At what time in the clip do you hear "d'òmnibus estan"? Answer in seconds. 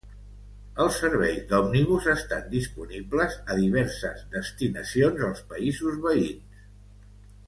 1.51-2.47